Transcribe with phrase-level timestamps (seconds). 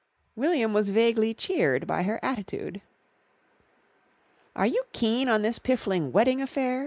[0.35, 2.81] William was vaguely cheered by her attitude.
[4.55, 6.79] "Are you keen on this piffling wedding affair?"